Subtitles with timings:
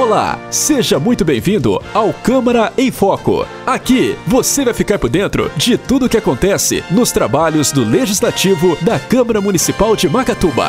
[0.00, 3.44] Olá, seja muito bem-vindo ao Câmara em Foco.
[3.66, 8.82] Aqui você vai ficar por dentro de tudo o que acontece nos trabalhos do Legislativo
[8.82, 10.68] da Câmara Municipal de Macatuba.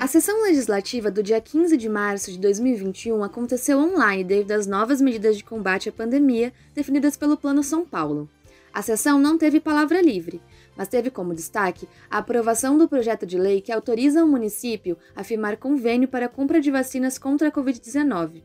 [0.00, 5.00] A sessão legislativa do dia 15 de março de 2021 aconteceu online devido às novas
[5.00, 8.28] medidas de combate à pandemia definidas pelo Plano São Paulo.
[8.74, 10.40] A sessão não teve palavra livre,
[10.76, 15.22] mas teve como destaque a aprovação do projeto de lei que autoriza o município a
[15.22, 18.42] firmar convênio para a compra de vacinas contra a Covid-19,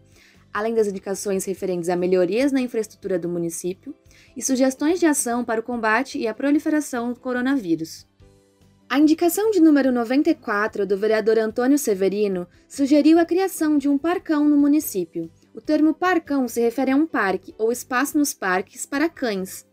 [0.54, 3.94] além das indicações referentes a melhorias na infraestrutura do município
[4.36, 8.08] e sugestões de ação para o combate e a proliferação do coronavírus.
[8.90, 14.48] A indicação de número 94 do vereador Antônio Severino sugeriu a criação de um parcão
[14.48, 15.30] no município.
[15.54, 19.67] O termo parcão se refere a um parque ou espaço nos parques para cães,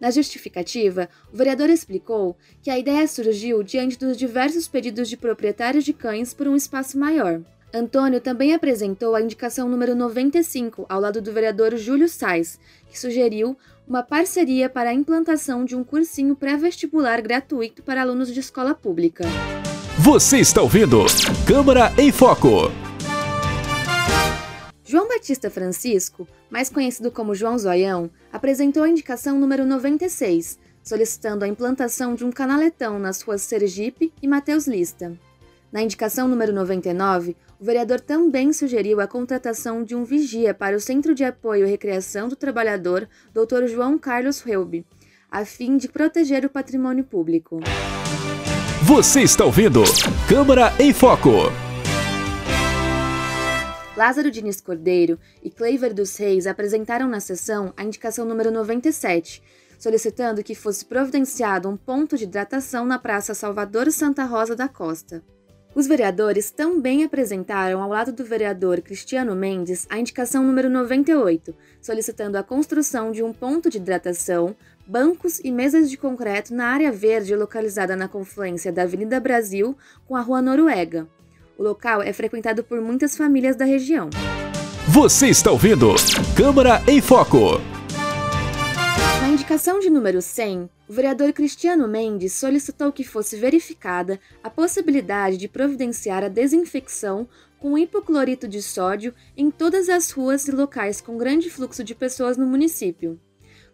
[0.00, 5.84] na justificativa, o vereador explicou que a ideia surgiu diante dos diversos pedidos de proprietários
[5.84, 7.40] de cães por um espaço maior.
[7.72, 12.58] Antônio também apresentou a indicação número 95 ao lado do vereador Júlio Sais,
[12.88, 18.40] que sugeriu uma parceria para a implantação de um cursinho pré-vestibular gratuito para alunos de
[18.40, 19.24] escola pública.
[19.98, 21.04] Você está ouvindo
[21.46, 22.89] Câmara em Foco.
[24.90, 31.48] João Batista Francisco, mais conhecido como João Zoião, apresentou a indicação número 96, solicitando a
[31.48, 35.16] implantação de um canaletão nas ruas Sergipe e Mateus Lista.
[35.70, 40.80] Na indicação número 99, o vereador também sugeriu a contratação de um vigia para o
[40.80, 43.68] Centro de Apoio e Recreação do Trabalhador, Dr.
[43.68, 44.84] João Carlos Reube,
[45.30, 47.60] a fim de proteger o patrimônio público.
[48.82, 49.84] Você está ouvindo
[50.28, 51.69] Câmara em Foco.
[53.96, 59.42] Lázaro Diniz Cordeiro e Cleiver dos Reis apresentaram na sessão a indicação número 97,
[59.78, 65.24] solicitando que fosse providenciado um ponto de hidratação na Praça Salvador Santa Rosa da Costa.
[65.74, 72.38] Os vereadores também apresentaram, ao lado do vereador Cristiano Mendes, a indicação número 98, solicitando
[72.38, 74.54] a construção de um ponto de hidratação,
[74.86, 79.76] bancos e mesas de concreto na área verde localizada na confluência da Avenida Brasil
[80.06, 81.08] com a Rua Noruega,
[81.60, 84.08] o local é frequentado por muitas famílias da região.
[84.88, 85.94] Você está ouvindo
[86.34, 87.60] Câmara em Foco.
[89.20, 95.36] Na indicação de número 100, o vereador Cristiano Mendes solicitou que fosse verificada a possibilidade
[95.36, 97.28] de providenciar a desinfecção
[97.58, 102.38] com hipoclorito de sódio em todas as ruas e locais com grande fluxo de pessoas
[102.38, 103.20] no município,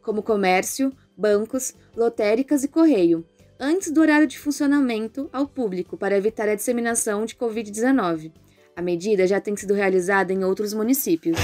[0.03, 3.25] como comércio, bancos, lotéricas e correio,
[3.59, 8.33] antes do horário de funcionamento ao público para evitar a disseminação de Covid-19.
[8.75, 11.39] A medida já tem sido realizada em outros municípios.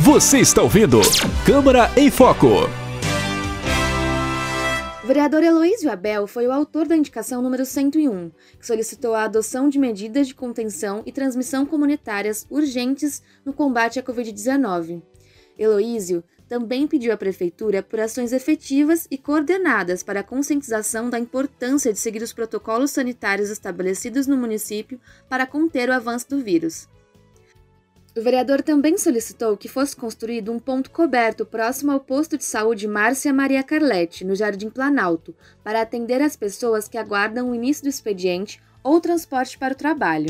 [0.00, 1.00] Você está ouvindo
[1.44, 2.46] Câmara em Foco.
[5.02, 9.68] O vereador Heloísio Abel foi o autor da indicação número 101, que solicitou a adoção
[9.68, 15.02] de medidas de contenção e transmissão comunitárias urgentes no combate à Covid-19.
[15.58, 21.90] Heloísio também pediu à Prefeitura por ações efetivas e coordenadas para a conscientização da importância
[21.90, 26.86] de seguir os protocolos sanitários estabelecidos no município para conter o avanço do vírus.
[28.14, 32.86] O vereador também solicitou que fosse construído um ponto coberto próximo ao posto de saúde
[32.86, 37.88] Márcia Maria Carlete, no Jardim Planalto, para atender as pessoas que aguardam o início do
[37.88, 40.26] expediente ou transporte para o trabalho.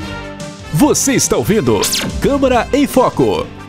[0.72, 1.81] Você está ouvindo
[2.22, 3.62] Câmara em Foco.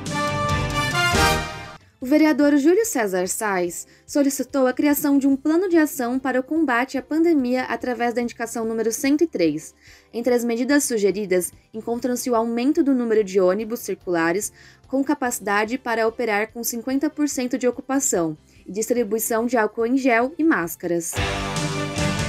[2.03, 6.43] O vereador Júlio César Sais solicitou a criação de um plano de ação para o
[6.43, 9.73] combate à pandemia através da indicação número 103.
[10.13, 14.51] Entre as medidas sugeridas encontram-se o aumento do número de ônibus circulares
[14.85, 18.37] com capacidade para operar com 50% de ocupação
[18.67, 21.13] e distribuição de álcool em gel e máscaras.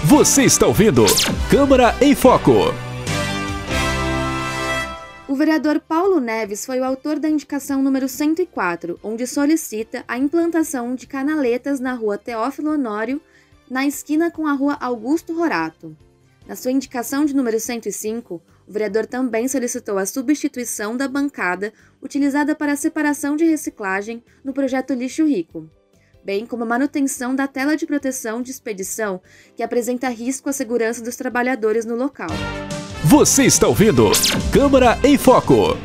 [0.04, 1.04] Você está ouvindo
[1.50, 2.72] Câmara em Foco.
[5.34, 10.94] O vereador Paulo Neves foi o autor da indicação número 104, onde solicita a implantação
[10.94, 13.20] de canaletas na rua Teófilo Honório,
[13.68, 15.96] na esquina com a rua Augusto Rorato.
[16.46, 22.54] Na sua indicação de número 105, o vereador também solicitou a substituição da bancada utilizada
[22.54, 25.68] para a separação de reciclagem no projeto Lixo Rico,
[26.24, 29.20] bem como a manutenção da tela de proteção de expedição
[29.56, 32.30] que apresenta risco à segurança dos trabalhadores no local.
[33.06, 34.10] Você está ouvindo
[34.50, 35.76] Câmara em Foco.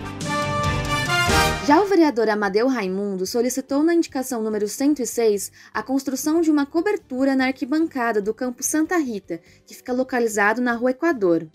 [1.68, 7.36] Já o vereador Amadeu Raimundo solicitou na indicação número 106 a construção de uma cobertura
[7.36, 11.46] na arquibancada do campo Santa Rita, que fica localizado na Rua Equador.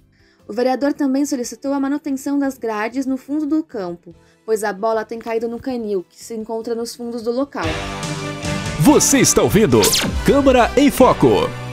[0.46, 4.14] O vereador também solicitou a manutenção das grades no fundo do campo,
[4.44, 7.64] pois a bola tem caído no canil, que se encontra nos fundos do local.
[8.80, 9.80] Você está ouvindo
[10.26, 11.63] Câmara em Foco.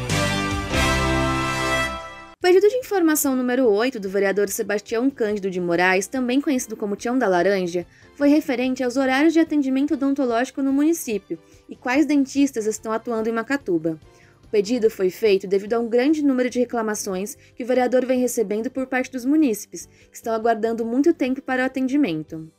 [2.91, 7.88] Informação número 8 do vereador Sebastião Cândido de Moraes, também conhecido como Tião da Laranja,
[8.15, 11.39] foi referente aos horários de atendimento odontológico no município
[11.69, 13.97] e quais dentistas estão atuando em Macatuba.
[14.43, 18.19] O pedido foi feito devido a um grande número de reclamações que o vereador vem
[18.19, 22.51] recebendo por parte dos munícipes, que estão aguardando muito tempo para o atendimento.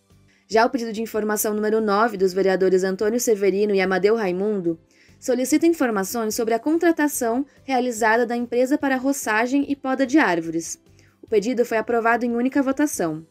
[0.49, 4.81] Já o pedido de informação número 9 dos vereadores Antônio Severino e Amadeu Raimundo
[5.23, 10.81] solicita informações sobre a contratação realizada da empresa para roçagem e poda de árvores.
[11.23, 13.25] O pedido foi aprovado em única votação.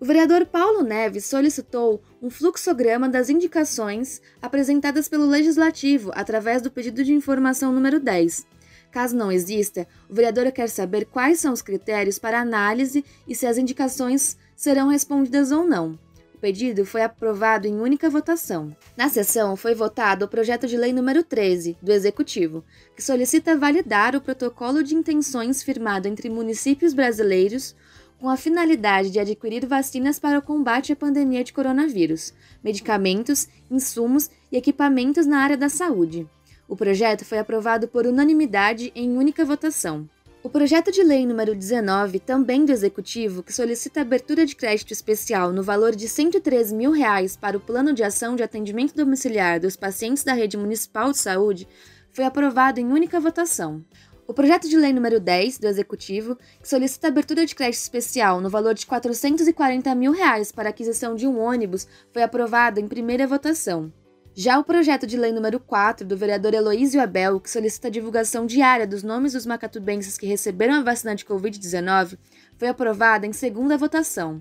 [0.00, 7.04] O vereador Paulo Neves solicitou um fluxograma das indicações apresentadas pelo Legislativo através do pedido
[7.04, 8.46] de informação número 10.
[8.90, 13.46] Caso não exista, o vereador quer saber quais são os critérios para análise e se
[13.46, 15.98] as indicações serão respondidas ou não.
[16.38, 18.72] O pedido foi aprovado em única votação.
[18.96, 22.62] Na sessão foi votado o projeto de lei número 13 do Executivo,
[22.94, 27.74] que solicita validar o protocolo de intenções firmado entre municípios brasileiros
[28.20, 32.32] com a finalidade de adquirir vacinas para o combate à pandemia de coronavírus,
[32.62, 36.24] medicamentos, insumos e equipamentos na área da saúde.
[36.68, 40.08] O projeto foi aprovado por unanimidade em única votação.
[40.48, 45.52] O projeto de lei número 19, também do Executivo, que solicita abertura de crédito especial
[45.52, 49.76] no valor de 113 mil reais para o Plano de Ação de Atendimento Domiciliar dos
[49.76, 51.68] Pacientes da Rede Municipal de Saúde,
[52.12, 53.84] foi aprovado em única votação.
[54.26, 58.48] O projeto de lei número 10 do Executivo, que solicita abertura de crédito especial no
[58.48, 63.92] valor de 440 mil reais para aquisição de um ônibus, foi aprovado em primeira votação.
[64.40, 68.46] Já o projeto de lei número 4 do vereador Heloísio Abel, que solicita a divulgação
[68.46, 72.16] diária dos nomes dos macatubenses que receberam a vacina de Covid-19,
[72.56, 74.40] foi aprovado em segunda votação.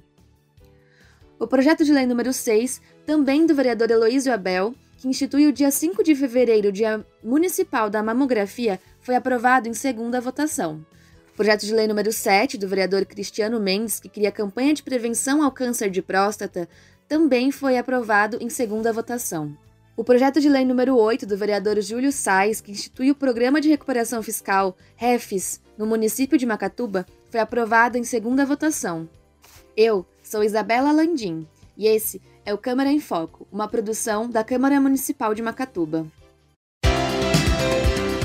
[1.39, 5.71] O projeto de lei número 6, também do vereador Heloísio Abel, que institui o dia
[5.71, 10.85] 5 de fevereiro, Dia Municipal da Mamografia, foi aprovado em segunda votação.
[11.33, 15.41] O projeto de lei número 7, do vereador Cristiano Mendes, que cria campanha de prevenção
[15.41, 16.69] ao câncer de próstata,
[17.07, 19.57] também foi aprovado em segunda votação.
[19.97, 23.67] O projeto de lei número 8 do vereador Júlio Sais, que institui o Programa de
[23.67, 29.09] Recuperação Fiscal, REFIS, no município de Macatuba, foi aprovado em segunda votação.
[29.75, 34.79] Eu sou Isabela Landim e esse é o Câmara em Foco, uma produção da Câmara
[34.79, 36.05] Municipal de Macatuba.